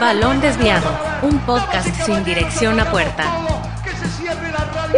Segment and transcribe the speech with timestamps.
[0.00, 0.88] Balón Desviado,
[1.22, 3.24] un podcast sin dirección a puerta.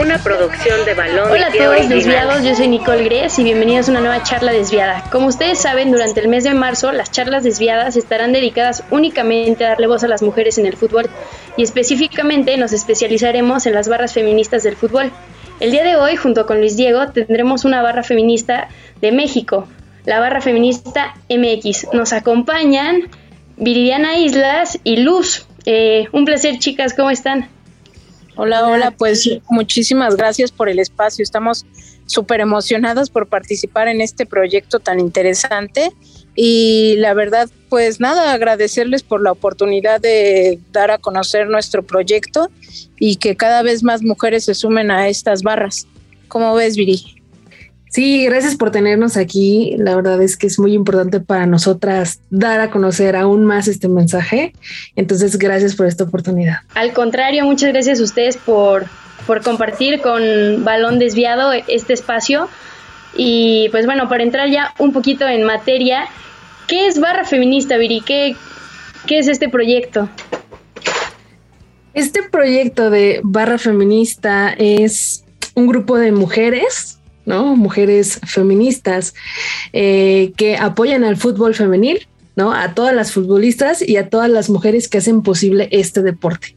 [0.01, 3.93] Una producción de Balón Hola a todos desviados, yo soy Nicole Gres y bienvenidos a
[3.93, 5.03] una nueva charla desviada.
[5.11, 9.71] Como ustedes saben, durante el mes de marzo las charlas desviadas estarán dedicadas únicamente a
[9.71, 11.11] darle voz a las mujeres en el fútbol
[11.57, 15.11] y específicamente nos especializaremos en las barras feministas del fútbol.
[15.59, 18.69] El día de hoy, junto con Luis Diego, tendremos una barra feminista
[19.01, 19.67] de México,
[20.05, 21.89] la barra feminista MX.
[21.93, 23.09] Nos acompañan
[23.61, 25.47] Viridiana Islas y Luz.
[25.67, 27.49] Eh, un placer, chicas, ¿cómo están?
[28.37, 31.25] Hola, hola, pues muchísimas gracias por el espacio.
[31.25, 31.67] Estamos
[32.07, 35.93] súper emocionadas por participar en este proyecto tan interesante
[36.37, 42.49] y la verdad, pues nada, agradecerles por la oportunidad de dar a conocer nuestro proyecto
[42.97, 45.89] y que cada vez más mujeres se sumen a estas barras.
[46.29, 47.18] ¿Cómo ves, Viri?
[47.91, 49.75] Sí, gracias por tenernos aquí.
[49.79, 53.89] La verdad es que es muy importante para nosotras dar a conocer aún más este
[53.89, 54.53] mensaje.
[54.97, 56.59] Entonces, gracias por esta oportunidad.
[56.75, 58.87] Al contrario, muchas gracias a ustedes por,
[59.27, 60.23] por compartir con
[60.65, 62.49] Balón Desviado este espacio.
[63.17, 66.07] Y pues bueno, para entrar ya un poquito en materia,
[66.67, 68.03] ¿qué es Barra Feminista, Viri?
[68.03, 68.37] ¿Qué,
[69.07, 70.09] qué es este proyecto?
[71.95, 76.98] Este proyecto de Barra Feminista es un grupo de mujeres
[77.29, 77.55] ¿no?
[77.57, 79.15] Mujeres feministas
[79.75, 82.55] eh, que apoyan al fútbol femenil, ¿no?
[82.55, 86.57] A todas las futbolistas y a todas las mujeres que hacen posible este deporte.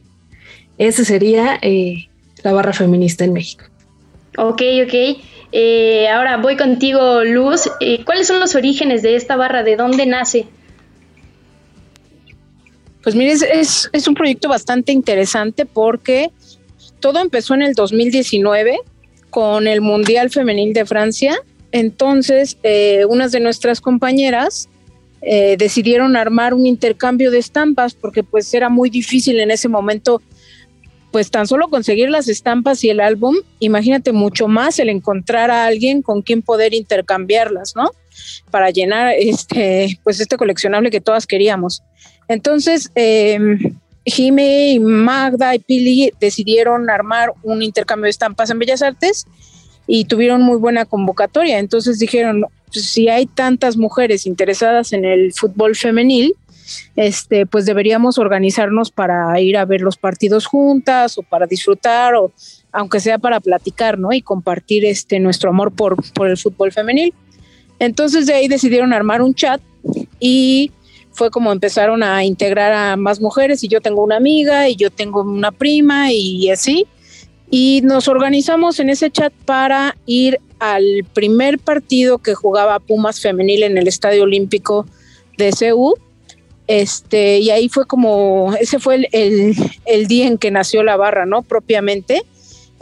[0.78, 2.08] Esa sería eh,
[2.42, 3.64] la barra feminista en México.
[4.38, 5.22] Ok, ok.
[5.52, 7.70] Eh, ahora voy contigo, Luz.
[8.06, 9.62] ¿Cuáles son los orígenes de esta barra?
[9.62, 10.46] ¿De dónde nace?
[13.02, 16.30] Pues mire, es, es un proyecto bastante interesante porque
[16.98, 18.78] todo empezó en el 2019
[19.32, 21.38] con el Mundial Femenil de Francia.
[21.72, 24.68] Entonces, eh, unas de nuestras compañeras
[25.22, 30.20] eh, decidieron armar un intercambio de estampas porque pues era muy difícil en ese momento
[31.12, 35.64] pues tan solo conseguir las estampas y el álbum, imagínate mucho más el encontrar a
[35.64, 37.90] alguien con quien poder intercambiarlas, ¿no?
[38.50, 41.82] Para llenar este, pues este coleccionable que todas queríamos.
[42.28, 43.38] Entonces, eh,
[44.04, 49.26] Jime y Magda y Pili decidieron armar un intercambio de estampas en Bellas Artes
[49.86, 51.58] y tuvieron muy buena convocatoria.
[51.58, 56.34] Entonces dijeron, pues, si hay tantas mujeres interesadas en el fútbol femenil,
[56.96, 62.32] este, pues deberíamos organizarnos para ir a ver los partidos juntas o para disfrutar o
[62.70, 64.12] aunque sea para platicar, ¿no?
[64.12, 67.12] Y compartir este nuestro amor por, por el fútbol femenil.
[67.78, 69.60] Entonces de ahí decidieron armar un chat
[70.20, 70.70] y
[71.12, 74.90] fue como empezaron a integrar a más mujeres y yo tengo una amiga y yo
[74.90, 76.86] tengo una prima y así.
[77.50, 83.62] Y nos organizamos en ese chat para ir al primer partido que jugaba Pumas femenil
[83.62, 84.86] en el Estadio Olímpico
[85.36, 85.94] de CEU.
[86.66, 91.26] Este, y ahí fue como, ese fue el, el día en que nació la barra,
[91.26, 91.42] ¿no?
[91.42, 92.22] Propiamente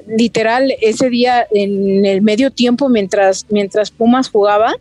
[0.07, 4.75] literal ese día en el medio tiempo mientras mientras Pumas jugaba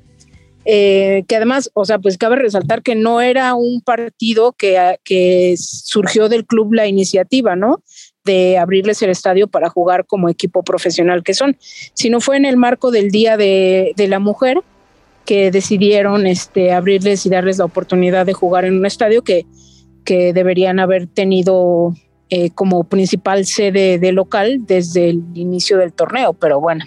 [0.66, 5.56] eh, que además, o sea, pues cabe resaltar que no era un partido que, que
[5.58, 7.84] surgió del club la iniciativa, ¿no?
[8.25, 11.58] de abrirles el estadio para jugar como equipo profesional que son,
[11.94, 14.62] sino fue en el marco del Día de, de la Mujer
[15.25, 19.46] que decidieron este, abrirles y darles la oportunidad de jugar en un estadio que,
[20.03, 21.94] que deberían haber tenido
[22.30, 26.86] eh, como principal sede de local desde el inicio del torneo, pero bueno.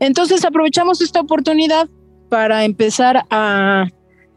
[0.00, 1.88] Entonces aprovechamos esta oportunidad
[2.28, 3.86] para empezar a,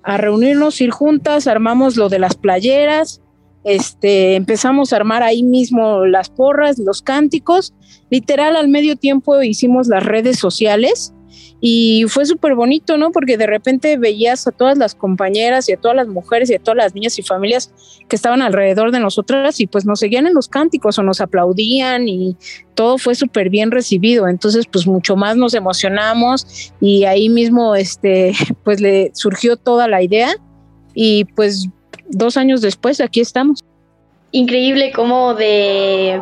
[0.04, 3.22] reunirnos, ir juntas, armamos lo de las playeras,
[3.64, 7.74] este, empezamos a armar ahí mismo las porras, los cánticos,
[8.10, 11.14] literal al medio tiempo hicimos las redes sociales
[11.62, 13.12] y fue súper bonito, ¿no?
[13.12, 16.60] Porque de repente veías a todas las compañeras y a todas las mujeres y a
[16.60, 17.74] todas las niñas y familias
[18.08, 22.08] que estaban alrededor de nosotras y pues nos seguían en los cánticos o nos aplaudían
[22.08, 22.38] y
[22.76, 24.28] todo fue súper bien recibido.
[24.28, 30.02] Entonces, pues mucho más nos emocionamos y ahí mismo, este, pues le surgió toda la
[30.02, 30.36] idea
[30.94, 31.68] y pues
[32.10, 33.64] dos años después aquí estamos.
[34.32, 36.22] Increíble como de,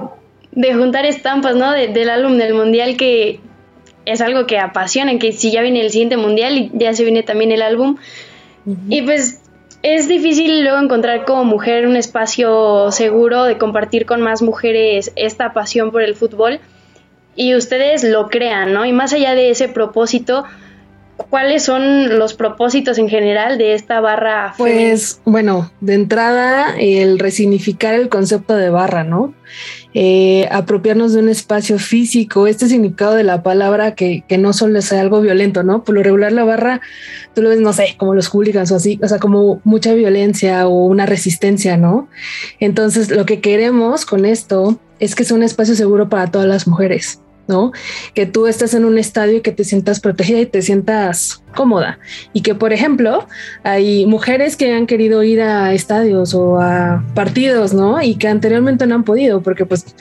[0.51, 1.71] de juntar estampas, ¿no?
[1.71, 3.39] del álbum del mundial que
[4.07, 7.23] es algo que apasiona, que si ya viene el siguiente mundial y ya se viene
[7.23, 7.97] también el álbum.
[8.89, 9.41] Y pues
[9.83, 15.53] es difícil luego encontrar como mujer un espacio seguro de compartir con más mujeres esta
[15.53, 16.59] pasión por el fútbol
[17.35, 18.85] y ustedes lo crean, ¿no?
[18.85, 20.43] Y más allá de ese propósito,
[21.29, 24.53] ¿cuáles son los propósitos en general de esta barra?
[24.57, 29.33] Pues bueno, de entrada el resignificar el concepto de barra, ¿no?
[29.93, 34.81] Eh, apropiarnos de un espacio físico, este significado de la palabra que, que, no solo
[34.81, 35.83] sea algo violento, ¿no?
[35.83, 36.81] Por lo regular la barra,
[37.33, 40.67] tú lo ves, no sé, como los hooligans o así, o sea, como mucha violencia
[40.67, 42.09] o una resistencia, ¿no?
[42.59, 46.67] Entonces, lo que queremos con esto es que sea un espacio seguro para todas las
[46.67, 47.21] mujeres.
[47.47, 47.71] ¿No?
[48.13, 51.99] Que tú estés en un estadio y que te sientas protegida y te sientas cómoda.
[52.33, 53.27] Y que, por ejemplo,
[53.63, 58.01] hay mujeres que han querido ir a estadios o a partidos, ¿no?
[58.01, 59.95] Y que anteriormente no han podido porque pues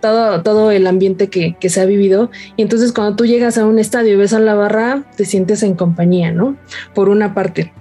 [0.00, 2.30] todo, todo el ambiente que, que se ha vivido.
[2.56, 5.62] Y entonces cuando tú llegas a un estadio y ves a la barra, te sientes
[5.62, 6.56] en compañía, ¿no?
[6.94, 7.72] Por una parte,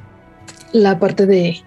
[0.71, 1.57] la parte de,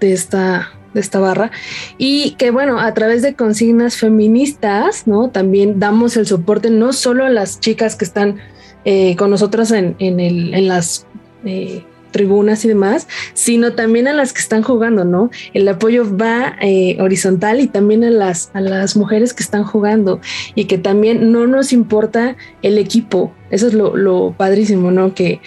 [0.00, 1.50] de esta de esta barra
[1.98, 5.30] y que bueno, a través de consignas feministas, ¿no?
[5.30, 8.38] También damos el soporte no solo a las chicas que están
[8.84, 11.06] eh, con nosotros en, en, el, en las
[11.44, 15.30] eh, tribunas y demás, sino también a las que están jugando, ¿no?
[15.52, 20.20] El apoyo va eh, horizontal y también a las, a las mujeres que están jugando
[20.54, 23.32] y que también no nos importa el equipo.
[23.50, 25.14] Eso es lo, lo padrísimo, ¿no?
[25.14, 25.40] Que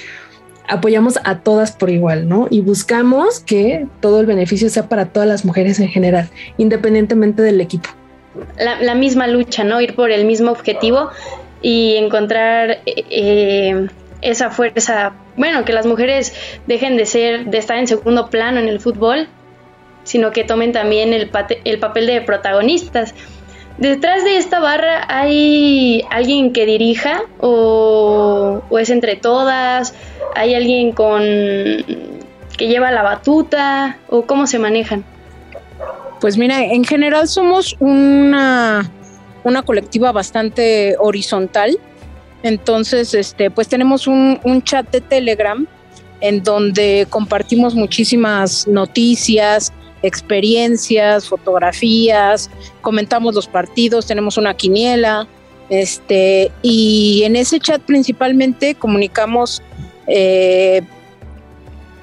[0.67, 2.47] apoyamos a todas por igual, ¿no?
[2.49, 7.61] Y buscamos que todo el beneficio sea para todas las mujeres en general, independientemente del
[7.61, 7.89] equipo.
[8.57, 9.81] La, misma lucha, ¿no?
[9.81, 11.09] Ir por el mismo objetivo
[11.61, 13.87] y encontrar eh,
[14.21, 16.33] esa fuerza, bueno, que las mujeres
[16.67, 19.27] dejen de ser, de estar en segundo plano en el fútbol,
[20.03, 21.29] sino que tomen también el,
[21.65, 23.13] el papel de protagonistas.
[23.81, 29.95] ¿Detrás de esta barra hay alguien que dirija o, es entre todas?
[30.35, 35.03] ¿Hay alguien con que lleva la batuta o cómo se manejan?
[36.19, 38.87] Pues mira, en general somos una,
[39.43, 41.79] una colectiva bastante horizontal.
[42.43, 45.65] Entonces, este, pues tenemos un chat de Telegram
[46.19, 52.49] en donde compartimos muchísimas noticias, experiencias, fotografías,
[52.81, 55.27] comentamos los partidos, tenemos una quiniela,
[55.69, 59.61] este, y en ese chat principalmente comunicamos
[60.07, 60.81] eh,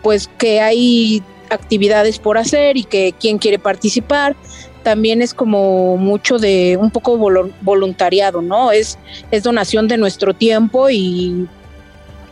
[0.03, 4.37] pues que hay actividades por hacer y que quien quiere participar.
[4.83, 7.19] También es como mucho de un poco
[7.61, 8.73] voluntariado, ¿no?
[8.73, 8.99] Es,
[9.31, 11.47] es donación de nuestro tiempo y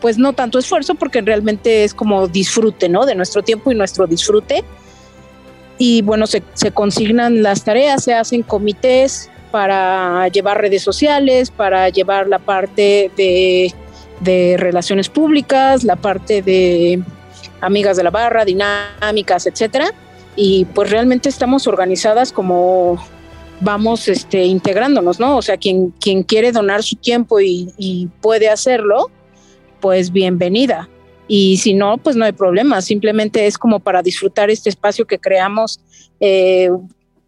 [0.01, 3.05] pues no tanto esfuerzo porque realmente es como disfrute, ¿no?
[3.05, 4.63] De nuestro tiempo y nuestro disfrute.
[5.77, 11.89] Y bueno, se, se consignan las tareas, se hacen comités para llevar redes sociales, para
[11.89, 13.73] llevar la parte de
[14.19, 17.01] de relaciones públicas, la parte de
[17.61, 19.93] amigas de la barra, dinámicas, etcétera.
[20.35, 23.03] Y pues realmente estamos organizadas como
[23.59, 25.37] vamos este, integrándonos, ¿no?
[25.37, 29.09] O sea, quien, quien quiere donar su tiempo y, puede hacerlo,
[29.79, 30.89] pues bienvenida.
[31.27, 32.81] Y si no, pues no hay problema.
[32.81, 35.79] Simplemente es como para disfrutar este espacio que creamos
[36.19, 36.69] eh,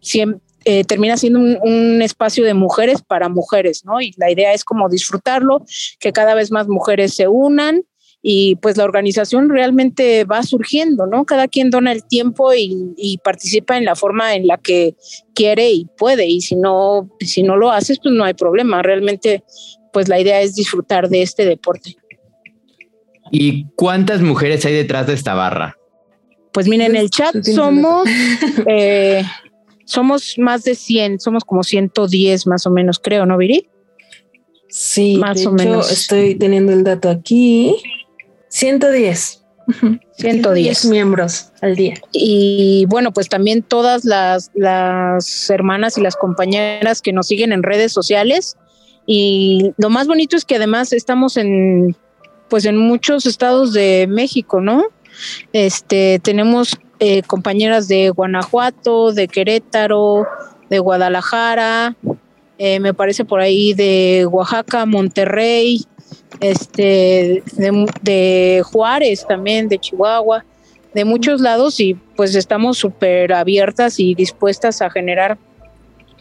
[0.00, 4.00] siempre, eh, termina siendo un, espacio de mujeres para mujeres, ¿no?
[4.02, 5.64] Y la idea es como disfrutarlo,
[5.98, 7.82] que cada vez más mujeres se unan
[8.20, 11.24] y pues la organización realmente va surgiendo, ¿no?
[11.24, 14.96] Cada quien dona el tiempo y, participa en la forma en la que
[15.34, 18.82] quiere y puede y si no, si no lo haces, pues no hay problema.
[18.82, 19.42] Realmente,
[19.94, 21.96] pues la idea es disfrutar de este deporte.
[23.30, 25.76] ¿Y cuántas mujeres hay detrás de esta barra?
[26.52, 28.08] Pues miren, en el chat somos
[28.66, 29.22] eh,
[29.84, 33.68] somos más de 100, somos como 110 más o menos, creo, ¿no, Viri?
[34.68, 35.90] Sí, más o menos.
[35.90, 37.76] Estoy teniendo el dato aquí.
[38.48, 39.44] 110.
[40.12, 41.94] 110 miembros al día.
[42.12, 47.62] Y bueno, pues también todas las, las hermanas y las compañeras que nos siguen en
[47.62, 48.56] redes sociales.
[49.06, 51.96] Y lo más bonito es que además estamos en,
[52.50, 54.84] pues en muchos estados de México, ¿no?
[55.52, 60.26] Este, tenemos eh, compañeras de Guanajuato, de Querétaro,
[60.68, 61.96] de Guadalajara,
[62.58, 65.86] eh, me parece por ahí de Oaxaca, Monterrey,
[66.40, 70.44] este, de, Juárez también, de Chihuahua,
[70.92, 75.38] de muchos lados y pues estamos súper abiertas y dispuestas a generar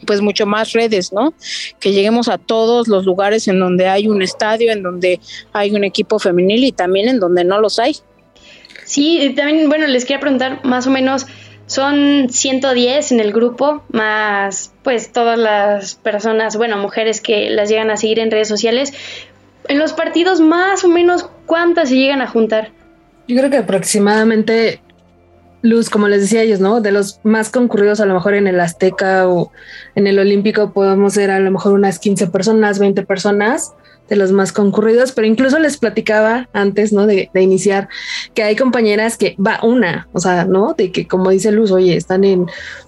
[0.06, 1.34] pues mucho más redes, ¿no?
[1.80, 5.20] Que lleguemos a todos los lugares en donde hay un estadio, en donde
[5.54, 7.98] hay un equipo femenil y también en donde no los hay.
[8.86, 11.28] Sí, también, bueno, les quería preguntar más o menos,
[11.68, 17.92] son 110 en el grupo, más pues todas las personas, bueno, mujeres que las llegan
[17.92, 18.92] a seguir en redes sociales.
[19.68, 22.72] En los partidos, más o menos, ¿cuántas se llegan a juntar?
[23.28, 24.82] Yo creo que aproximadamente,
[25.62, 26.82] Luz, como les decía ellos, ¿no?
[26.82, 29.52] De los más concurridos, a lo mejor en el Azteca o
[29.96, 33.74] en el Olímpico, podemos ser a lo mejor unas 15 personas, 20 personas
[34.10, 37.06] de los más concurridos, pero incluso les platicaba antes, ¿no?
[37.06, 37.90] De, de, iniciar,
[38.34, 40.74] que hay compañeras que va una, o sea, ¿no?
[40.78, 42.48] De que como dice Luz, oye, están en,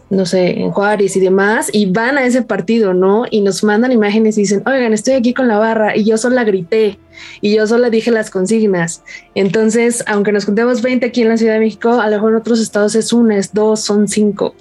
[0.10, 3.26] no sé, en Juárez y demás, y van a ese partido, ¿no?
[3.30, 6.44] Y nos mandan imágenes y dicen, oigan, estoy aquí con la barra y yo sola
[6.44, 7.00] grité
[7.40, 9.04] y yo sola dije las consignas.
[9.36, 12.38] Entonces, aunque nos juntemos 20 aquí en la Ciudad de México, a lo mejor en
[12.38, 14.56] otros estados es una, es dos, son cinco.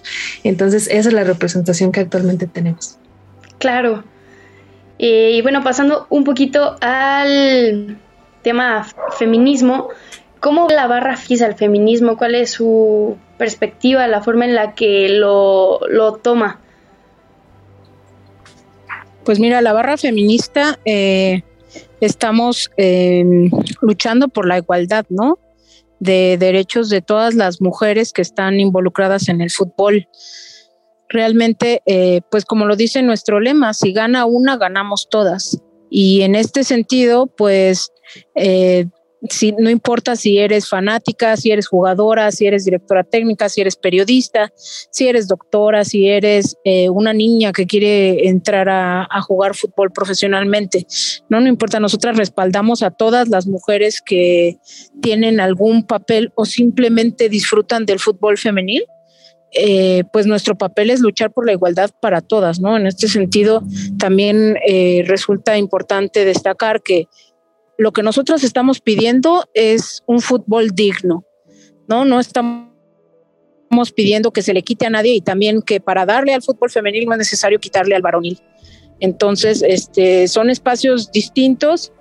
[0.44, 2.98] Entonces, esa es la representación que actualmente tenemos.
[3.58, 4.04] Claro,
[5.02, 7.96] eh, y bueno, pasando un poquito al
[8.42, 8.86] tema
[9.18, 9.88] feminismo,
[10.40, 12.18] ¿cómo la barra fija el feminismo?
[12.18, 16.60] ¿Cuál es su perspectiva, la forma en la que lo, lo toma?
[19.24, 21.44] Pues mira, la barra feminista eh,
[22.02, 23.24] estamos eh,
[23.80, 25.38] luchando por la igualdad, ¿no?
[25.98, 30.08] De derechos de todas las mujeres que están involucradas en el fútbol
[31.10, 35.58] realmente, eh, pues como lo dice nuestro lema, si gana una, ganamos todas.
[35.90, 37.90] Y en este sentido, pues
[38.36, 38.86] eh,
[39.58, 44.50] no importa si eres fanática, si eres jugadora, si eres directora técnica, si eres periodista,
[44.56, 49.90] si eres doctora, si eres eh, una niña que quiere entrar a, a, jugar fútbol
[49.92, 50.86] profesionalmente.
[51.28, 54.58] No, no importa, nosotras respaldamos a todas las mujeres que
[55.02, 58.84] tienen algún papel o simplemente disfrutan del fútbol femenil
[59.52, 62.76] eh, pues nuestro papel es luchar por la igualdad para todas, ¿no?
[62.76, 63.62] En este sentido,
[63.98, 67.08] también eh, resulta importante destacar que
[67.76, 71.24] lo que nosotros estamos pidiendo es un fútbol digno,
[71.88, 72.04] ¿no?
[72.04, 72.70] No estamos
[73.94, 77.06] pidiendo que se le quite a nadie y también que para darle al fútbol femenil
[77.06, 78.38] no es necesario quitarle al varonil.
[79.00, 81.92] Entonces, este, son espacios distintos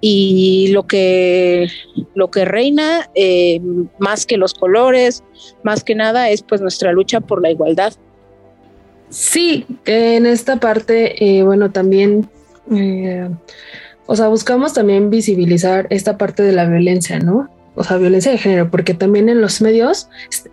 [0.00, 1.68] y lo que,
[2.14, 3.60] lo que reina, eh,
[3.98, 5.22] más que los colores,
[5.62, 7.94] más que nada, es pues nuestra lucha por la igualdad.
[9.08, 12.28] Sí, en esta parte, eh, bueno, también,
[12.72, 13.28] eh,
[14.06, 17.48] o sea, buscamos también visibilizar esta parte de la violencia, ¿no?
[17.74, 20.08] O sea, violencia de género, porque también en los medios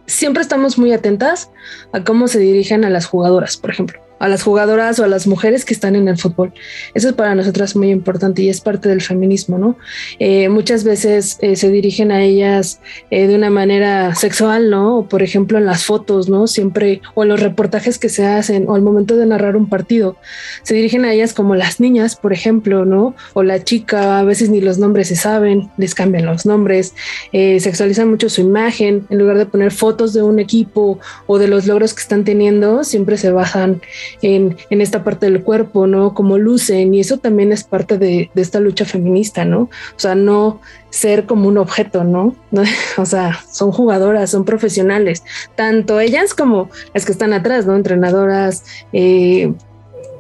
[0.06, 1.50] siempre estamos muy atentas
[1.94, 5.28] a cómo se dirigen a las jugadoras, por ejemplo a las jugadoras o a las
[5.28, 6.54] mujeres que están en el fútbol.
[6.94, 9.78] Eso es para nosotras muy importante y es parte del feminismo, ¿no?
[10.18, 12.80] Eh, muchas veces eh, se dirigen a ellas
[13.12, 15.08] eh, de una manera sexual, ¿no?
[15.10, 16.48] Por ejemplo en las fotos, ¿no?
[16.48, 20.16] Siempre, o en los reportajes que se hacen, o al momento de narrar un partido,
[20.64, 23.16] se dirigen a ellas como las niñas, por ejemplo, ¿no?
[23.34, 26.94] O la chica, a veces ni los nombres se saben, les cambian los nombres,
[27.34, 31.68] sexualizan mucho su imagen, en lugar de poner fotos de un equipo o de los
[31.68, 33.82] logros que están teniendo, siempre se bajan
[34.22, 36.14] en, esta parte del cuerpo, ¿no?
[36.14, 39.62] Como lucen y eso también es parte de, esta lucha feminista, ¿no?
[39.62, 42.36] O sea, no ser como un objeto, ¿no?
[42.98, 45.24] O sea, son jugadoras, son profesionales,
[45.56, 47.76] tanto ellas como las que están atrás, ¿no?
[47.76, 49.54] Entrenadoras, eh,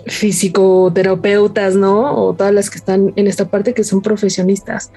[0.07, 2.15] físico-terapeutas, ¿no?
[2.15, 4.91] O todas las que están en esta parte que son profesionistas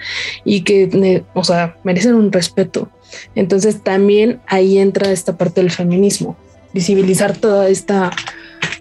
[0.44, 2.88] y que, eh, o sea, merecen un respeto.
[3.34, 6.36] Entonces también ahí entra esta parte del feminismo,
[6.72, 8.10] visibilizar toda esta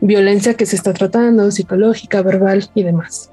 [0.07, 3.31] violencia que se está tratando, psicológica, verbal y demás.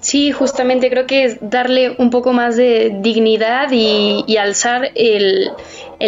[0.00, 5.50] Sí, justamente creo que es darle un poco más de dignidad y, alzar el,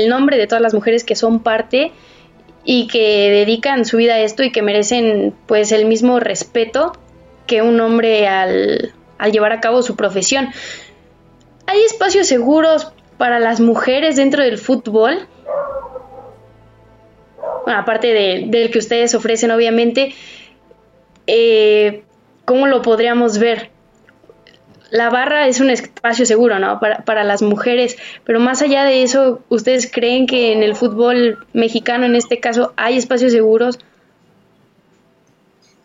[0.09, 1.93] nombre de todas las mujeres que son parte
[2.65, 6.93] y que dedican su vida a esto y que merecen pues el mismo respeto
[7.47, 10.51] que un hombre al, al llevar a cabo su profesión.
[11.67, 15.27] ¿Hay espacios seguros para las mujeres dentro del fútbol?
[17.79, 20.15] Aparte del que ustedes ofrecen, obviamente,
[21.27, 22.03] eh,
[22.45, 23.71] ¿cómo lo podríamos ver?
[24.91, 26.81] La barra es un espacio seguro, ¿no?
[26.81, 31.47] Para, para, las mujeres, pero más allá de eso, ¿ustedes creen que en el fútbol
[31.53, 33.79] mexicano, en este caso, hay espacios seguros?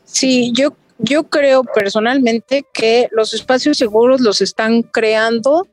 [0.05, 5.67] Sí, yo, yo creo personalmente que los espacios seguros los están creando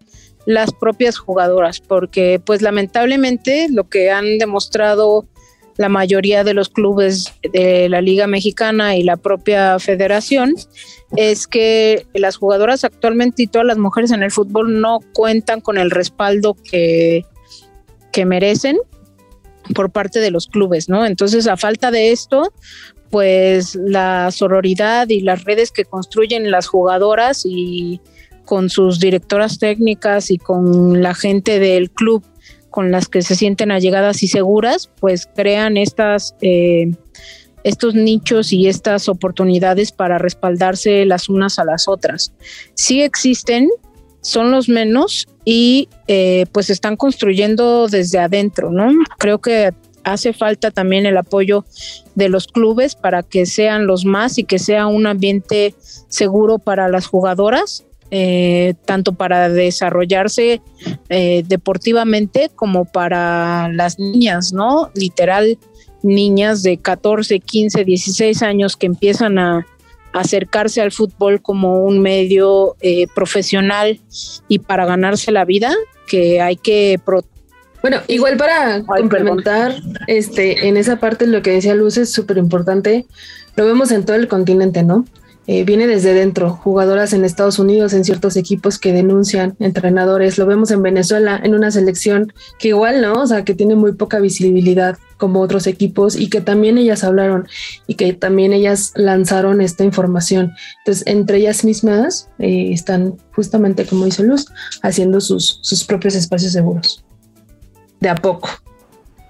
[0.47, 5.26] las propias jugadoras, porque pues lamentablemente lo que han demostrado
[5.83, 10.55] la mayoría de los clubes de la Liga Mexicana y la propia federación
[11.17, 15.79] es que las jugadoras actualmente y todas las mujeres en el fútbol no cuentan con
[15.79, 17.27] el respaldo que,
[18.12, 18.79] que merecen
[19.75, 21.05] por parte de los clubes, ¿no?
[21.05, 22.53] Entonces, a falta de esto,
[23.11, 28.01] pues la sororidad y las redes que construyen las jugadoras y
[28.45, 32.23] con sus directoras técnicas y con la gente del club
[32.73, 36.91] con las que se sienten allegadas y seguras, pues crean eh,
[37.62, 42.33] estos nichos y estas oportunidades para respaldarse las unas a las otras.
[42.75, 43.69] Sí existen,
[44.23, 48.91] son los menos y eh, pues están construyendo desde adentro, ¿no?
[49.19, 51.67] Creo que hace falta también el apoyo
[52.14, 55.75] de los clubes para que sean los más y que sea un ambiente
[56.09, 60.61] seguro para las jugadoras, eh, tanto para desarrollarse
[61.09, 64.90] eh, deportivamente como para las niñas, ¿no?
[64.95, 65.59] Literal,
[66.02, 69.66] niñas de 14, 15, 16 años que empiezan a,
[70.12, 73.99] acercarse al fútbol como un medio eh, profesional
[74.47, 75.73] y para ganarse la vida,
[76.07, 77.00] que hay que
[77.81, 79.75] bueno, igual para complementar,
[80.07, 83.07] este, en esa parte lo que decía Luz es súper importante.
[83.57, 85.07] Lo vemos en todo el continente, ¿no?
[85.46, 90.46] Eh, viene desde dentro, jugadoras en Estados Unidos, en ciertos equipos que denuncian, entrenadores, lo
[90.46, 93.14] vemos en Venezuela, en una selección que igual, ¿no?
[93.14, 97.49] O sea, que tiene muy poca visibilidad como otros equipos y que también ellas hablaron
[97.87, 100.52] y que también ellas lanzaron esta información.
[100.78, 104.46] Entonces, entre ellas mismas eh, están justamente, como dice Luz,
[104.82, 107.04] haciendo sus, sus propios espacios seguros
[108.02, 108.49] de a poco.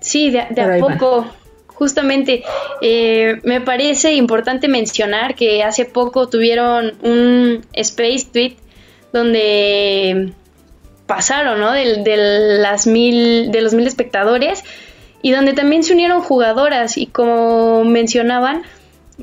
[0.00, 1.26] Sí, de, a poco.
[1.82, 2.44] Justamente,
[2.80, 8.54] eh, me parece importante mencionar que hace poco tuvieron un Space Tweet
[9.12, 10.32] donde
[11.06, 11.72] pasaron, ¿no?
[11.72, 14.62] De, de, los mil espectadores
[15.22, 18.62] y donde también se unieron jugadoras y como mencionaban,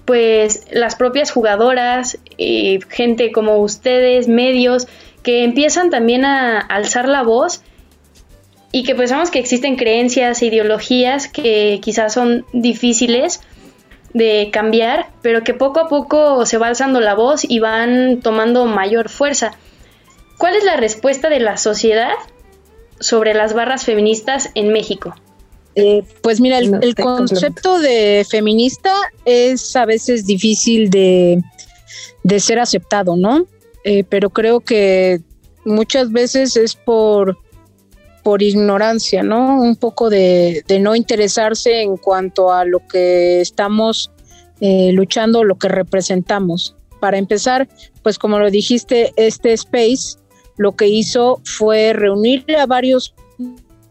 [0.04, 4.90] pues las propias jugadoras, eh, gente como ustedes, medios,
[5.24, 7.62] que empiezan también a alzar la voz
[8.72, 13.42] y que pensamos que existen creencias e ideologías que quizás son difíciles
[14.14, 18.66] de cambiar, pero que poco a poco se va alzando la voz y van tomando
[18.66, 19.54] mayor fuerza.
[20.38, 22.14] ¿Cuál es la respuesta de la sociedad
[23.00, 25.16] sobre las barras feministas en México?
[25.76, 28.94] Eh, pues mira, el, concepto de feminista
[29.26, 31.42] es a veces difícil de,
[32.40, 33.46] ser aceptado, ¿no?
[33.84, 35.22] Eh, pero creo que
[35.66, 37.38] muchas veces es por
[38.24, 39.62] por ignorancia, ¿no?
[39.62, 44.12] Un poco de, no interesarse en cuanto a lo que estamos
[44.62, 46.76] eh, luchando, lo que representamos.
[47.00, 47.70] Para empezar,
[48.04, 50.18] pues como lo dijiste, este space
[50.58, 53.16] lo que hizo fue reunir a varios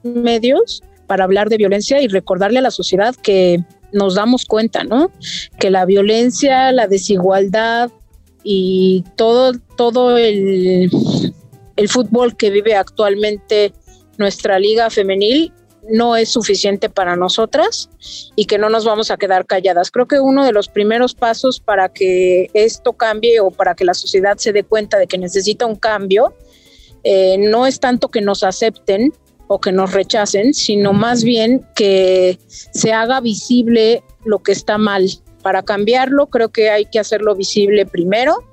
[0.02, 5.10] medios para hablar de violencia y recordarle a la sociedad que nos damos cuenta, ¿no?
[5.58, 7.90] Que la violencia, la desigualdad
[8.44, 10.90] y todo, todo el,
[11.76, 13.72] el fútbol que vive actualmente
[14.18, 15.52] nuestra liga femenil
[15.88, 17.88] no es suficiente para nosotras
[18.36, 19.90] y que no nos vamos a quedar calladas.
[19.90, 23.94] Creo que uno de los primeros pasos para que esto cambie o para que la
[23.94, 26.34] sociedad se dé cuenta de que necesita un cambio,
[27.04, 29.12] eh, no es tanto que nos acepten
[29.46, 35.08] o que nos rechacen, sino más bien que se haga visible lo que está mal.
[35.42, 38.44] Para cambiarlo, creo que hay que hacerlo visible primero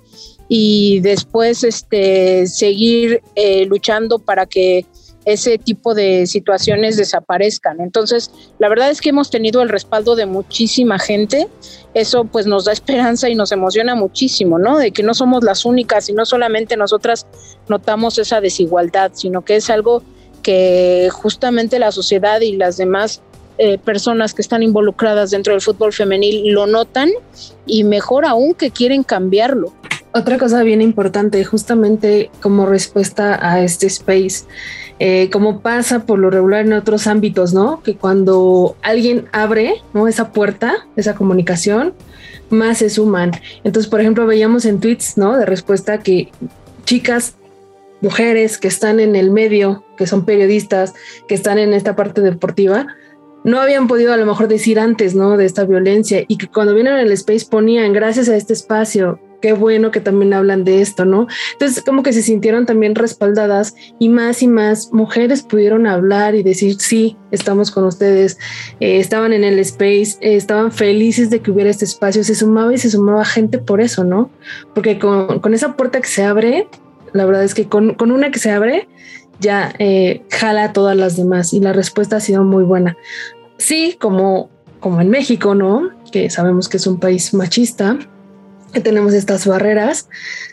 [0.48, 4.86] y después este, seguir eh, luchando para que
[5.26, 7.82] ese tipo de situaciones desaparezcan.
[7.82, 11.48] Entonces, la verdad es que hemos tenido el respaldo de muchísima gente.
[11.94, 14.78] Eso pues nos da esperanza y nos emociona muchísimo, ¿no?
[14.78, 17.26] De que no somos las únicas y no solamente nosotras
[17.68, 20.04] notamos esa desigualdad, sino que es algo
[20.44, 23.22] que justamente la sociedad y las demás
[23.58, 27.10] eh, personas que están involucradas dentro del fútbol femenil lo notan
[27.66, 29.74] y mejor aún que quieren cambiarlo.
[30.18, 34.46] Otra cosa bien importante, justamente como respuesta a este space,
[34.98, 37.84] eh, como pasa por lo regular en otros ámbitos, ¿no?
[37.84, 39.84] Que cuando alguien abre.
[40.08, 41.94] Esa puerta, esa comunicación,
[42.50, 43.32] más se suman.
[43.66, 45.36] Entonces, por ejemplo, veíamos en tweets, ¿no?
[45.36, 46.32] De respuesta que
[46.86, 47.36] chicas,
[48.00, 50.94] mujeres que están en el medio, que son periodistas,
[51.28, 52.88] que están en esta parte deportiva,
[53.44, 55.36] no habían podido a lo mejor decir antes, ¿no?
[55.36, 59.54] De esta violencia y que cuando vienen al space ponían, gracias a este espacio, qué
[59.54, 61.28] bueno que también hablan de esto, ¿no?
[61.54, 66.44] Entonces, como que se sintieron también respaldadas y más y más mujeres pudieron hablar y
[66.44, 68.38] decir, sí, estamos con ustedes,
[68.80, 72.74] eh, estaban en el space, eh, estaban felices de que hubiera este espacio, se sumaba
[72.74, 74.30] y se sumaba gente por eso, ¿no?
[74.74, 76.68] Porque con, esa puerta que se abre,
[77.14, 78.88] la verdad es que con, una que se abre,
[79.40, 82.98] ya eh, jala a todas las demás y la respuesta ha sido muy buena.
[83.58, 85.90] Sí, como, como en México, ¿no?
[86.12, 87.98] Que sabemos que es un país machista,
[88.82, 90.08] tenemos estas barreras.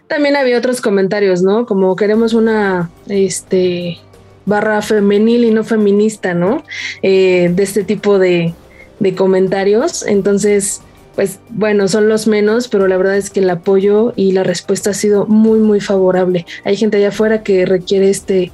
[0.09, 1.67] También había otros comentarios, ¿no?
[1.67, 3.99] Como queremos una este,
[4.47, 6.65] barra femenil y no feminista, ¿no?
[7.03, 8.55] Eh, de este tipo de,
[9.01, 10.05] de comentarios.
[10.07, 10.81] Entonces,
[11.15, 14.91] pues bueno, son los menos, pero la verdad es que el apoyo y la respuesta
[14.91, 16.47] ha sido muy, muy favorable.
[16.65, 18.53] Hay gente allá afuera que requiere este,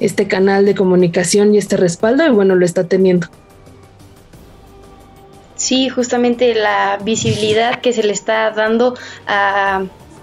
[0.00, 3.28] este canal de comunicación y este respaldo y bueno, lo está teniendo.
[5.58, 8.94] Sí, justamente la visibilidad que se le está dando
[9.26, 9.82] a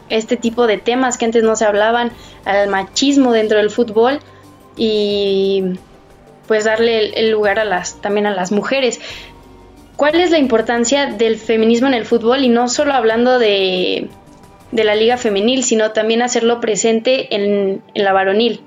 [0.09, 2.11] este tipo de temas que antes no se hablaban,
[2.45, 4.19] al machismo dentro del fútbol
[4.77, 5.63] y
[6.47, 9.01] pues darle el, lugar a las, también a las mujeres.
[9.97, 12.43] ¿Cuál es la importancia del feminismo en el fútbol?
[12.43, 14.09] Y no solo hablando de,
[14.71, 18.61] la liga femenil, sino también hacerlo presente en, la varonil.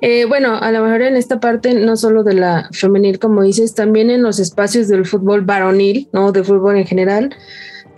[0.00, 3.74] Eh, bueno, a lo mejor en esta parte, no solo de la femenil, como dices,
[3.74, 6.32] también en los espacios del fútbol varonil, ¿no?
[6.32, 7.34] De fútbol en general,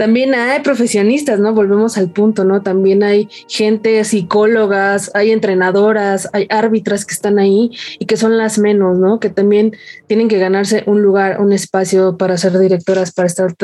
[0.02, 1.54] también hay profesionistas, ¿no?
[1.54, 2.60] Volvemos al punto, ¿no?
[2.60, 8.58] También hay gente, psicólogas, hay entrenadoras, hay árbitras que están ahí y que son las
[8.58, 9.20] menos, ¿no?
[9.20, 9.76] Que también
[10.08, 13.54] tienen que ganarse un lugar, un espacio para ser directoras, para estar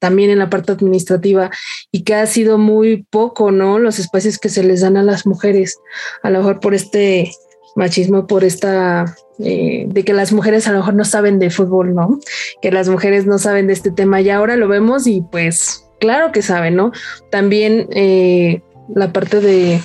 [0.00, 1.52] también en la parte administrativa
[1.92, 3.78] y que ha sido muy poco, ¿no?
[3.78, 5.78] Los espacios que se les dan a las mujeres,
[6.24, 7.30] a lo mejor por este
[7.76, 9.04] machismo, por esta
[9.38, 12.18] eh, de que las mujeres a lo mejor no saben de fútbol, ¿no?
[12.62, 16.32] Que las mujeres no saben de este tema y ahora lo vemos y pues claro
[16.32, 16.92] que saben, ¿no?
[17.30, 18.62] También eh,
[18.94, 19.80] la parte de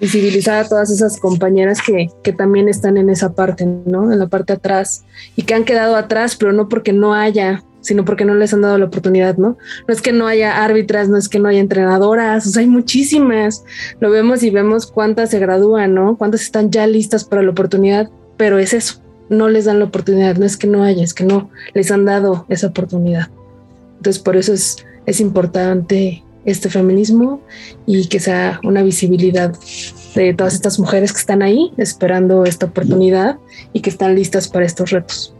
[0.00, 4.12] visibilizar a todas esas compañeras que, que, también están en esa parte, ¿no?
[4.12, 5.04] En la parte atrás
[5.36, 8.62] y que han quedado atrás, pero no porque no haya sino porque no les han
[8.62, 9.58] dado la oportunidad, ¿no?
[9.86, 12.68] No es que no haya árbitras, no es que no haya entrenadoras, o sea, hay
[12.68, 13.64] muchísimas.
[14.00, 16.16] Lo vemos y vemos cuántas se gradúan, ¿no?
[16.16, 20.36] Cuántas están ya listas para la oportunidad, pero es eso, no les dan la oportunidad,
[20.36, 23.28] no es que no haya, es que no les han dado esa oportunidad.
[23.96, 27.40] Entonces, por eso es, es importante este feminismo
[27.86, 29.54] y que sea una visibilidad
[30.14, 33.38] de todas estas mujeres que están ahí esperando esta oportunidad
[33.72, 35.34] y que están listas para estos retos.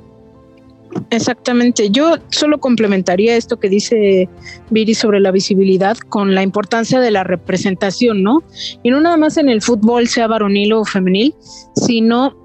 [1.10, 1.90] Exactamente.
[1.90, 4.28] Yo solo complementaría esto que dice
[4.70, 8.42] Viri sobre la visibilidad con la importancia de la representación, ¿no?
[8.82, 11.34] Y no nada más en el fútbol, sea varonil o femenil,
[11.74, 12.36] sino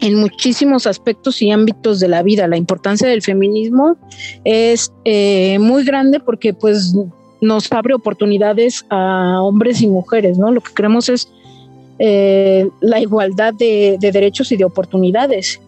[0.00, 2.48] en muchísimos aspectos y ámbitos de la vida.
[2.48, 3.96] La importancia del feminismo
[4.44, 6.94] es eh, muy grande porque pues
[7.40, 10.50] nos abre oportunidades a hombres y mujeres, ¿no?
[10.50, 11.28] Lo que queremos es
[11.98, 15.60] eh, la igualdad de, de derechos y de oportunidades.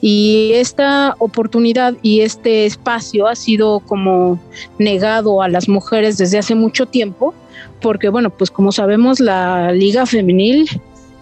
[0.00, 4.38] Y esta oportunidad y este espacio ha sido como
[4.78, 7.32] negado a las mujeres desde hace mucho tiempo,
[7.80, 10.68] porque bueno, pues como sabemos la liga femenil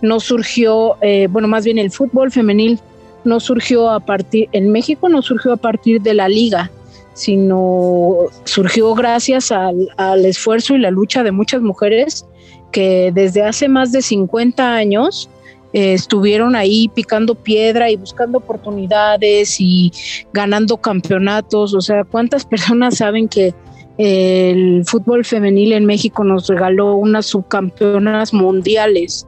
[0.03, 2.79] no surgió, eh, bueno, más bien el fútbol femenil
[3.25, 6.71] no surgió a partir, en México no surgió a partir de la liga,
[7.15, 12.27] sino surgió gracias al, al esfuerzo y la lucha de muchas mujeres
[12.73, 15.29] que desde hace más de 50 años
[15.73, 19.93] eh, estuvieron ahí picando piedra y buscando oportunidades y
[20.33, 21.75] ganando campeonatos.
[21.75, 23.55] O sea, ¿cuántas personas saben que
[23.99, 29.27] el fútbol femenil en México nos regaló unas subcampeonas mundiales?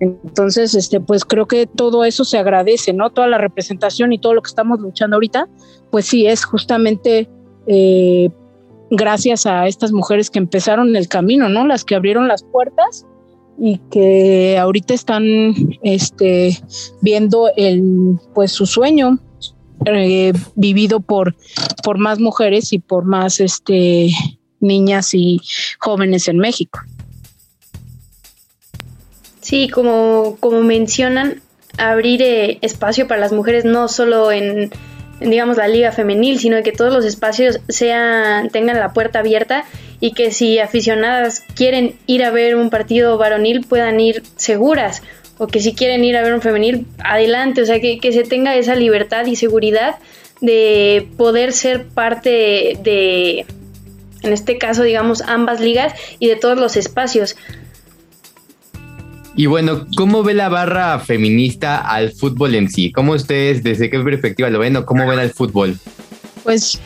[0.00, 3.10] Entonces, este, pues creo que todo eso se agradece, ¿no?
[3.10, 5.48] Toda la representación y todo lo que estamos luchando ahorita,
[5.90, 7.28] pues sí, es justamente
[7.66, 8.30] eh,
[8.90, 11.66] gracias a estas mujeres que empezaron el camino, ¿no?
[11.66, 13.06] Las que abrieron las puertas
[13.58, 16.58] y que ahorita están este,
[17.00, 19.18] viendo el, pues, su sueño
[19.86, 21.34] eh, vivido por,
[21.82, 24.10] por más mujeres y por más este,
[24.60, 25.40] niñas y
[25.80, 26.80] jóvenes en México.
[29.52, 31.42] Sí, como, como mencionan,
[31.76, 34.70] abrir eh, espacio para las mujeres no solo en,
[35.20, 39.66] digamos, la liga femenil, sino que todos los espacios sean, tengan la puerta abierta
[40.00, 45.02] y que si aficionadas quieren ir a ver un partido varonil puedan ir seguras
[45.36, 48.22] o que si quieren ir a ver un femenil, adelante, o sea, que, que se
[48.22, 49.96] tenga esa libertad y seguridad
[50.40, 53.44] de poder ser parte de,
[54.22, 57.36] en este caso, digamos, ambas ligas y de todos los espacios.
[59.34, 62.92] Y bueno, ¿cómo ve la barra feminista al fútbol en sí?
[62.92, 65.78] ¿Cómo ustedes, desde qué perspectiva lo ven o cómo ven al fútbol?
[66.42, 66.78] Pues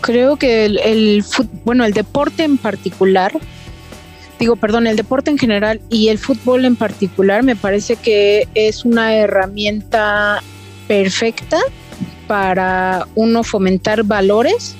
[0.00, 1.24] creo que el, el
[1.64, 3.32] bueno, el deporte en particular,
[4.38, 8.86] digo, perdón, el deporte en general y el fútbol en particular me parece que es
[8.86, 10.42] una herramienta
[10.88, 11.58] perfecta
[12.26, 14.74] para uno fomentar valores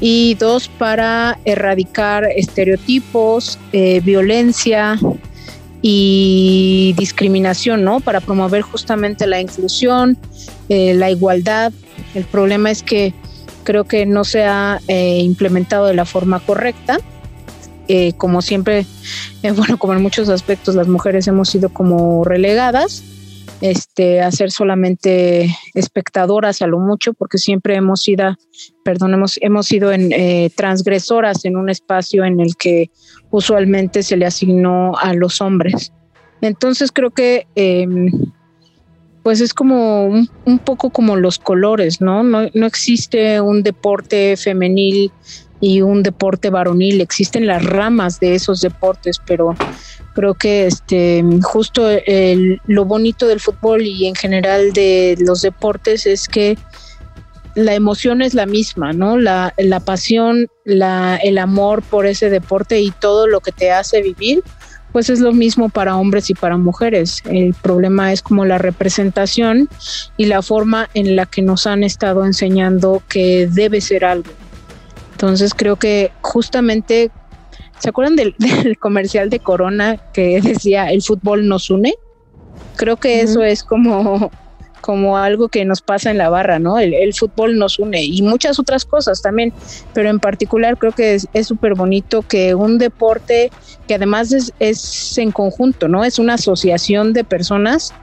[0.00, 4.98] y dos para erradicar estereotipos, eh, violencia,
[5.82, 8.00] y discriminación, ¿no?
[8.00, 10.16] Para promover justamente la inclusión,
[10.68, 11.72] eh, la igualdad.
[12.14, 13.14] El problema es que
[13.64, 16.98] creo que no se ha eh, implementado de la forma correcta.
[17.88, 18.86] Eh, como siempre,
[19.56, 23.04] bueno, como en muchos aspectos las mujeres hemos sido como relegadas
[23.60, 28.36] este, a ser solamente espectadoras a lo mucho, porque siempre hemos sido,
[28.84, 30.10] perdón, hemos, hemos sido en,
[30.56, 32.90] transgresoras en un espacio en el que
[33.30, 35.92] usualmente se le asignó a los hombres.
[36.40, 38.10] Entonces creo que em,
[39.22, 42.22] pues es como un, poco como los colores, ¿no?
[42.22, 42.48] ¿no?
[42.54, 42.66] ¿no?
[42.66, 45.10] existe un deporte femenil
[45.60, 47.00] y un deporte varonil.
[47.00, 49.54] Existen las ramas de esos deportes, pero
[50.14, 51.88] creo que este justo
[52.66, 56.56] lo bonito del fútbol y en general de los deportes es que
[57.54, 59.16] la emoción es la misma, ¿no?
[59.16, 64.02] La, la pasión, la, el amor por ese deporte y todo lo que te hace
[64.02, 64.42] vivir,
[64.92, 67.22] pues es lo mismo para hombres y para mujeres.
[67.24, 69.70] El problema es como la representación
[70.18, 74.30] y la forma en la que nos han estado enseñando que debe ser algo.
[75.16, 77.10] Entonces creo que justamente,
[77.78, 78.34] ¿se acuerdan del,
[78.78, 81.94] comercial de Corona que decía el fútbol nos une?
[82.76, 84.30] Creo que eso es como
[84.82, 86.78] como algo que nos pasa en la barra, ¿no?
[86.78, 89.52] El, fútbol nos une y muchas otras cosas también,
[89.92, 93.50] pero en particular creo que es súper bonito que un deporte
[93.88, 96.04] que además es, en conjunto, ¿no?
[96.04, 97.94] Es una asociación de personas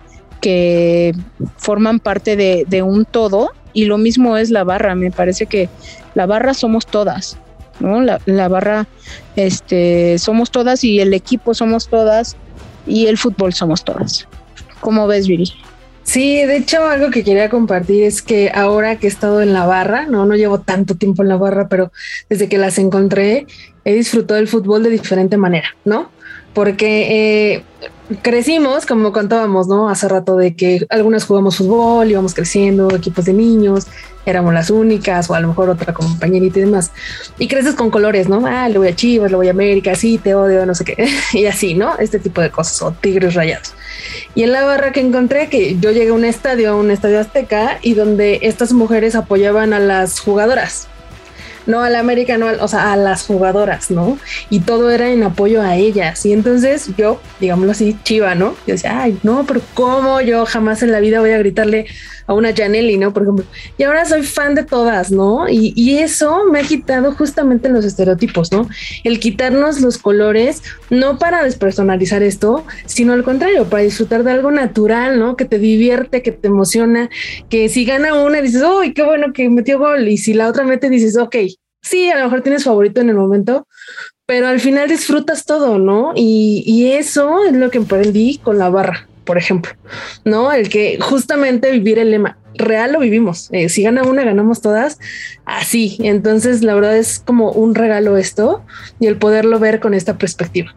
[0.41, 1.13] que
[1.55, 5.69] forman parte de, de un todo y lo mismo es la barra, me parece que
[6.15, 7.37] la barra somos todas,
[7.79, 8.01] ¿no?
[8.01, 8.87] La, la barra
[9.35, 12.35] este, somos todas y el equipo somos todas
[12.85, 14.27] y el fútbol somos todas.
[14.79, 15.51] ¿Cómo ves, Viri?
[16.03, 19.65] Sí, de hecho, algo que quería compartir es que ahora que he estado en la
[19.65, 21.91] barra, no, no llevo tanto tiempo en la barra, pero
[22.29, 23.47] desde que las encontré,
[23.85, 26.11] he disfrutado del fútbol de diferente manera, ¿no?
[26.53, 27.63] Porque eh,
[28.21, 29.89] crecimos, como contábamos, ¿no?
[29.89, 33.87] Hace rato de que algunas jugamos fútbol, íbamos creciendo, equipos de niños,
[34.25, 36.91] éramos las únicas, o a lo mejor otra compañerita y demás.
[37.39, 38.45] Y creces con colores, ¿no?
[38.45, 41.07] Ah, le voy a Chivas, le voy a América, sí, te odio, no sé qué.
[41.33, 41.97] y así, ¿no?
[41.97, 43.73] Este tipo de cosas, o tigres rayados.
[44.35, 47.19] Y en la barra que encontré, que yo llegué a un estadio, a un estadio
[47.19, 50.87] azteca, y donde estas mujeres apoyaban a las jugadoras
[51.65, 54.17] no a la América, no, o sea, a las jugadoras, ¿no?
[54.49, 56.25] Y todo era en apoyo a ellas.
[56.25, 58.55] Y entonces yo, digámoslo así, chiva, ¿no?
[58.67, 61.85] Yo decía, ay, no, pero ¿cómo yo jamás en la vida voy a gritarle
[62.27, 63.13] a una Janelli, ¿no?
[63.13, 63.45] Por ejemplo.
[63.77, 65.47] Y ahora soy fan de todas, ¿no?
[65.49, 68.67] Y, y eso me ha quitado justamente los estereotipos, ¿no?
[69.03, 74.51] El quitarnos los colores, no para despersonalizar esto, sino al contrario, para disfrutar de algo
[74.51, 75.35] natural, ¿no?
[75.35, 77.09] Que te divierte, que te emociona,
[77.49, 80.07] que si gana una dices, uy, qué bueno que metió gol.
[80.07, 81.35] Y si la otra mete dices, ok,
[81.81, 83.67] sí, a lo mejor tienes favorito en el momento,
[84.25, 86.13] pero al final disfrutas todo, ¿no?
[86.15, 89.73] Y, y, eso es lo que aprendí con la barra, por ejemplo,
[90.25, 90.51] ¿no?
[90.51, 94.99] El que justamente vivir el lema, real lo vivimos, eh, si gana una, ganamos todas,
[95.45, 95.97] así.
[95.99, 98.63] Entonces, la verdad es como un regalo esto
[98.99, 100.75] y el poderlo ver con esta perspectiva.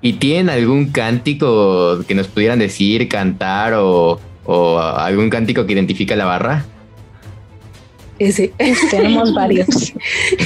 [0.00, 6.14] ¿Y tienen algún cántico que nos pudieran decir, cantar o, o algún cántico que identifica
[6.14, 6.64] la barra?
[8.18, 8.52] Ese.
[8.90, 9.66] Tenemos varios.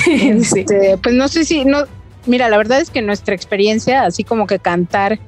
[0.07, 1.85] Este, pues no sé si, no,
[2.27, 5.19] mira, la verdad es que nuestra experiencia, así como que cantar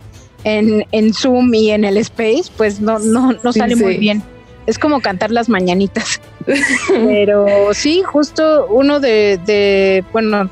[0.44, 4.22] en, en Zoom y en el Space, pues no, no, no sale muy bien.
[4.66, 6.20] Es como cantar las mañanitas.
[6.88, 10.50] Pero sí, justo uno de, de, bueno,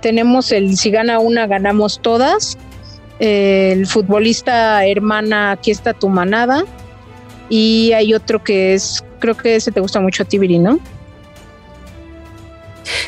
[0.00, 2.58] tenemos el si gana una, ganamos todas.
[3.18, 6.64] El futbolista hermana, aquí está tu manada.
[7.48, 10.78] Y hay otro que es, creo que ese te gusta mucho a ti, Viri, ¿no?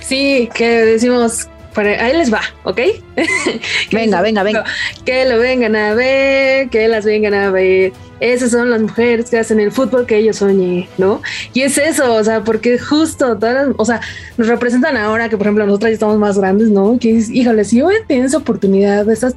[0.00, 1.48] Sí, que decimos,
[1.86, 2.80] ahí les va, ¿ok?
[3.92, 4.64] venga, venga, venga.
[5.04, 7.92] Que lo vengan a ver, que las vengan a ver.
[8.20, 11.22] Esas son las mujeres que hacen el fútbol que ellos soñé, ¿no?
[11.54, 14.00] Y es eso, o sea, porque justo todas, o sea,
[14.36, 16.98] nos representan ahora que, por ejemplo, nosotras ya estamos más grandes, ¿no?
[16.98, 19.36] Que es, híjole, si yo tengo esa oportunidad de estas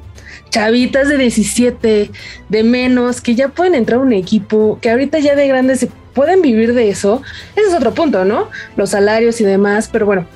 [0.50, 2.10] chavitas de 17,
[2.48, 5.88] de menos, que ya pueden entrar a un equipo, que ahorita ya de grandes se
[6.12, 7.22] pueden vivir de eso,
[7.56, 8.48] ese es otro punto, ¿no?
[8.76, 10.26] Los salarios y demás, pero bueno,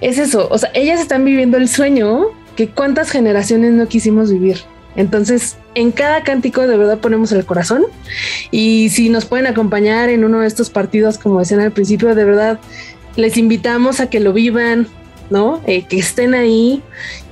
[0.00, 4.58] es eso, o sea, ellas están viviendo el sueño que cuántas generaciones no quisimos vivir.
[4.96, 7.84] Entonces, en cada cántico de verdad ponemos el corazón
[8.50, 12.24] y si nos pueden acompañar en uno de estos partidos, como decían al principio, de
[12.24, 12.58] verdad
[13.14, 14.88] les invitamos a que lo vivan,
[15.30, 15.60] ¿no?
[15.66, 16.82] Eh, que estén ahí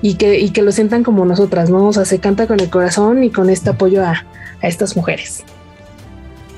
[0.01, 1.89] y que, y que lo sientan como nosotras, ¿no?
[1.89, 4.25] O sea, se canta con el corazón y con este apoyo a,
[4.63, 5.43] a estas mujeres.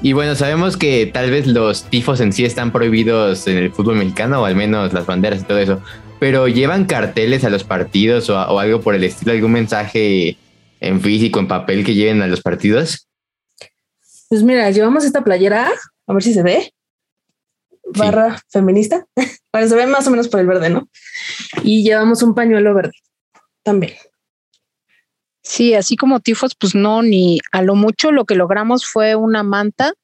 [0.00, 3.96] Y bueno, sabemos que tal vez los tifos en sí están prohibidos en el fútbol
[3.96, 5.82] mexicano, o al menos las banderas y todo eso,
[6.20, 10.36] pero llevan carteles a los partidos o, algo por el estilo, algún mensaje
[10.80, 13.08] en físico, en papel que lleven a los partidos.
[14.28, 15.68] Pues mira, llevamos esta playera,
[16.06, 16.72] a ver si se ve,
[17.94, 19.04] barra feminista,
[19.50, 20.88] para se ve más o menos por el verde, ¿no?
[21.64, 22.92] Y llevamos un pañuelo verde
[23.64, 23.94] también.
[25.48, 29.42] Sí, así como tifos, pues no, ni a lo mucho lo que logramos fue una
[29.42, 29.94] manta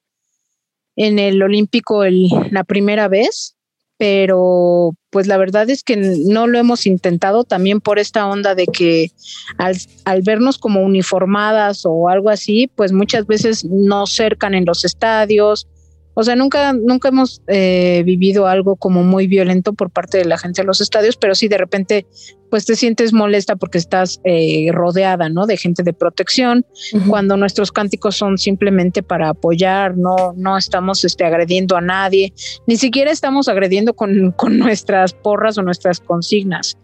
[0.96, 3.54] en el Olímpico la primera vez,
[3.98, 8.66] pero pues la verdad es que no lo hemos intentado también por esta onda de
[8.66, 9.11] que
[9.59, 9.76] al,
[10.07, 15.68] al vernos como uniformadas o algo así, pues muchas veces nos cercan en los estadios
[16.14, 20.38] O sea, nunca, nunca hemos eh, vivido algo como muy violento por parte de la
[20.38, 22.07] gente de los estadios, pero sí de repente,
[22.50, 25.46] pues te sientes molesta porque estás eh, rodeada, ¿no?
[25.46, 26.64] De gente de protección,
[27.09, 32.33] cuando nuestros cánticos son simplemente para apoyar, no, no estamos este, agrediendo a nadie,
[32.66, 36.77] ni siquiera estamos agrediendo con, con nuestras porras o nuestras consignas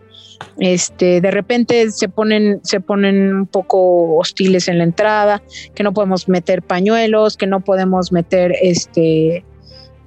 [0.59, 5.43] este, de repente se ponen, se ponen un poco hostiles en la entrada,
[5.75, 9.45] que no podemos meter pañuelos, que no podemos meter este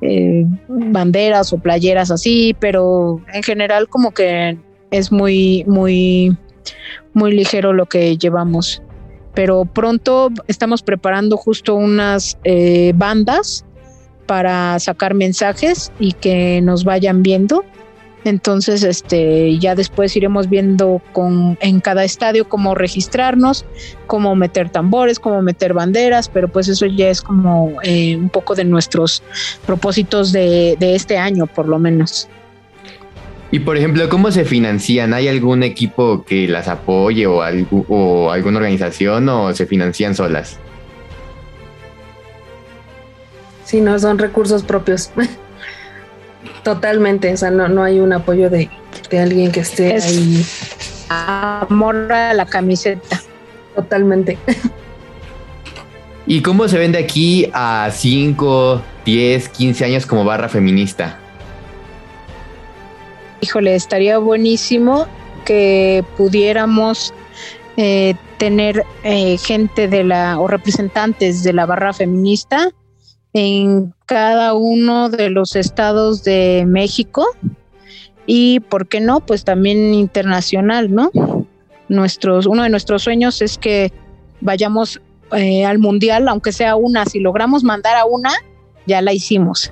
[0.02, 4.58] eh, banderas o playeras así, pero en general como que
[4.92, 6.38] es muy, muy,
[7.14, 8.82] muy ligero lo que llevamos.
[9.34, 13.66] Pero pronto estamos preparando justo unas eh, bandas
[14.28, 17.66] para sacar mensajes y que nos vayan viendo
[18.26, 23.66] entonces, este, ya después iremos viendo con, en cada estadio cómo registrarnos,
[24.08, 28.56] cómo meter tambores, cómo meter banderas, pero pues eso ya es como eh, un poco
[28.56, 29.24] de nuestros
[29.66, 32.30] propósitos de, este año, por lo menos.
[33.52, 35.14] Y por ejemplo, ¿cómo se financian?
[35.14, 37.42] ¿Hay algún equipo que las apoye o,
[37.90, 40.60] o alguna organización o se financian solas?
[43.66, 45.12] Sí, no, son recursos propios.
[46.64, 48.70] Totalmente, o sea, no, no hay un apoyo de,
[49.12, 50.46] alguien que esté ahí.
[51.10, 53.22] Amor a la camiseta.
[53.76, 54.38] Totalmente.
[56.26, 61.20] ¿Y cómo se vende aquí a 5, 10, 15 años como barra feminista?
[63.42, 65.08] Híjole, estaría buenísimo
[65.44, 67.14] que pudiéramos
[67.76, 72.72] eh, tener eh, gente de la o representantes de la barra feminista
[73.34, 77.26] en cada uno de los estados de México
[78.26, 79.20] y, ¿por qué no?
[79.20, 81.12] Pues también internacional, ¿no?
[81.90, 83.92] Nuestros, uno de nuestros sueños es que
[84.40, 85.02] vayamos
[85.36, 88.32] eh, al mundial, aunque sea una, si logramos mandar a una,
[88.86, 89.72] ya la hicimos.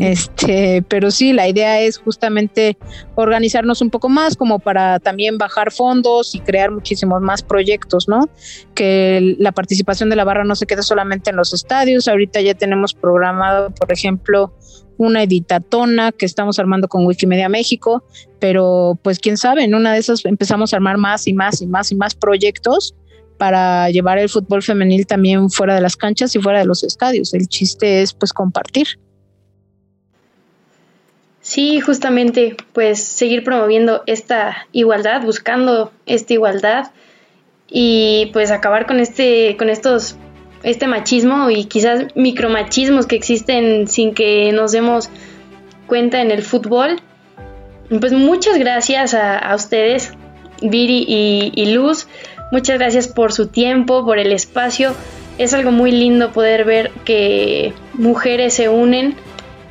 [0.00, 2.76] Este, pero sí, la idea es justamente
[3.14, 8.28] organizarnos un poco más como para también bajar fondos y crear muchísimos más proyectos, ¿no?
[8.74, 12.08] Que la participación de la barra no se quede solamente en los estadios.
[12.08, 14.52] Ahorita ya tenemos programado, por ejemplo,
[14.96, 18.02] una editatona que estamos armando con Wikimedia México,
[18.40, 21.66] pero pues quién sabe, en una de esas empezamos a armar más y más y
[21.68, 22.96] más y más proyectos
[23.38, 27.32] para llevar el fútbol femenil también fuera de las canchas y fuera de los estadios.
[27.32, 28.88] El chiste es pues compartir.
[31.48, 36.90] Sí, justamente, pues seguir promoviendo esta igualdad, buscando esta igualdad
[37.66, 40.16] y pues acabar con este, con estos,
[40.62, 45.08] este machismo y quizás micromachismos que existen sin que nos demos
[45.86, 47.00] cuenta en el fútbol.
[47.88, 50.12] Pues muchas gracias a, ustedes,
[50.60, 52.08] Viri y, y Luz.
[52.52, 54.94] Muchas gracias por su tiempo, por el espacio.
[55.38, 59.16] Es algo muy lindo poder ver que mujeres se unen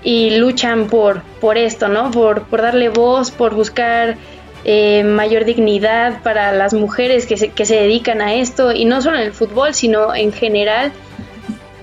[0.03, 2.12] y luchan por, por esto, ¿no?
[2.12, 4.17] Por, por darle voz, por buscar
[4.63, 9.01] eh, mayor dignidad para las mujeres que se, que se dedican a esto, y no
[9.01, 10.91] solo en el fútbol, sino en general,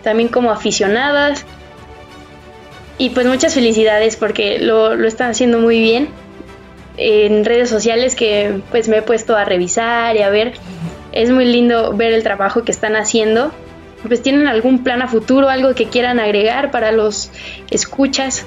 [0.02, 1.44] también como aficionadas.
[2.96, 6.08] Y pues muchas felicidades porque lo, lo están haciendo muy bien
[6.96, 10.54] en redes sociales que pues me he puesto a revisar y a ver.
[11.10, 13.52] Es muy lindo ver el trabajo que están haciendo
[14.08, 17.30] pues tienen algún plan a futuro, algo que quieran agregar para los
[17.70, 18.44] escuchas.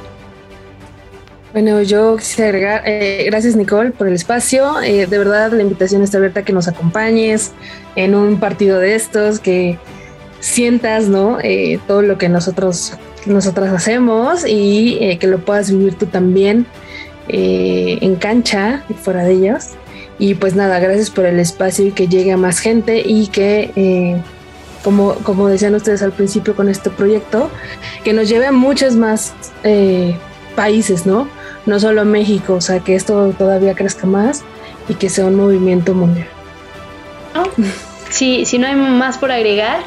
[1.53, 6.03] Bueno, yo quisiera agregar, eh, gracias Nicole por el espacio, eh, de verdad la invitación
[6.03, 7.53] está abierta a que nos acompañes
[7.95, 9.79] en un partido de estos, que
[10.39, 11.39] sientas, ¿no?
[11.41, 12.93] Eh, todo lo que nosotros,
[13.25, 16.67] nosotras hacemos y que lo puedas vivir tú también
[17.29, 19.69] en cancha y fuera de ellos.
[20.19, 24.21] Y pues nada, gracias por el espacio y que llegue a más gente y que
[24.83, 27.49] como, como decían ustedes al principio con este proyecto,
[28.03, 30.15] que nos lleve a muchos más eh,
[30.55, 31.27] países, ¿no?
[31.65, 34.43] No solo México, o sea, que esto todavía crezca más
[34.87, 36.27] y que sea un movimiento mundial.
[38.09, 39.81] Sí, si no hay más por agregar,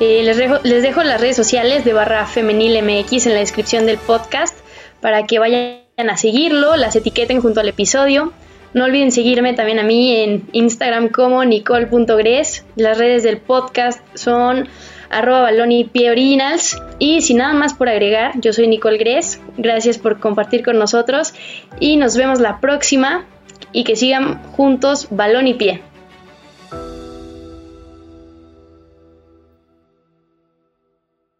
[0.00, 3.86] eh, les, dejo, les dejo las redes sociales de barra femenil MX en la descripción
[3.86, 4.56] del podcast
[5.00, 8.32] para que vayan a seguirlo, las etiqueten junto al episodio.
[8.74, 12.64] No olviden seguirme también a mí en Instagram como nicole.gres.
[12.76, 14.68] Las redes del podcast son
[15.10, 16.80] arroba balón y pie originals.
[16.98, 19.40] Y sin nada más por agregar, yo soy Nicole Gres.
[19.58, 21.34] Gracias por compartir con nosotros
[21.80, 23.26] y nos vemos la próxima.
[23.72, 25.82] Y que sigan juntos balón y pie.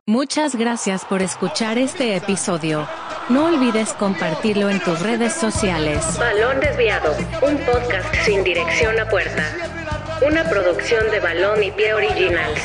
[0.07, 2.87] Muchas gracias por escuchar este episodio.
[3.29, 6.19] No olvides compartirlo en tus redes sociales.
[6.19, 9.45] Balón Desviado, un podcast sin dirección a puerta.
[10.27, 12.61] Una producción de Balón y Pie Originals.